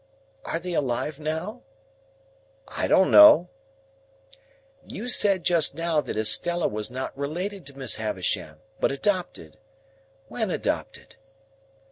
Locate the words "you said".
4.83-5.43